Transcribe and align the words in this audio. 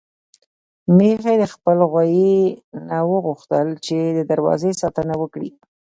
ميښې 0.97 1.35
د 1.41 1.43
خپل 1.53 1.77
غويي 1.91 2.37
نه 2.87 2.97
وغوښتل 3.11 3.67
چې 3.85 3.97
د 4.17 4.19
دروازې 4.31 4.71
ساتنه 4.81 5.13
وکړي. 5.21 5.49